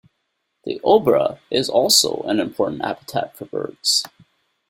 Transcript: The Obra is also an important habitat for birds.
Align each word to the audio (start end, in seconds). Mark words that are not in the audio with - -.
The 0.63 0.81
Obra 0.83 1.37
is 1.51 1.69
also 1.69 2.23
an 2.25 2.39
important 2.39 2.81
habitat 2.83 3.37
for 3.37 3.45
birds. 3.45 4.03